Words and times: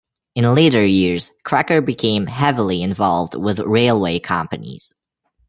In 0.33 0.55
later 0.55 0.83
years, 0.83 1.29
Crocker 1.43 1.79
became 1.79 2.25
heavily 2.25 2.81
involved 2.81 3.35
with 3.35 3.59
railway 3.59 4.17
companies. 4.17 4.93